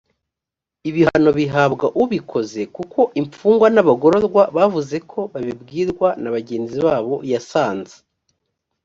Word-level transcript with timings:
ibihano 0.89 1.29
bihabwa 1.39 1.85
ubikoze 2.03 2.61
kuko 2.75 2.99
imfungwa 3.19 3.67
n 3.73 3.77
abagororwa 3.81 4.43
bavuze 4.57 4.95
ko 5.11 5.19
babibwirwa 5.31 6.09
na 6.21 6.29
bagenzi 6.35 6.77
babo 6.85 7.15
yasanze 7.31 7.95